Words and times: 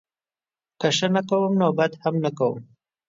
که 0.79 0.87
ښه 0.97 1.07
نه 1.15 1.21
کوم 1.29 1.53
نوبدهم 1.61 2.15
نه 2.23 2.29
کوم 2.37 2.59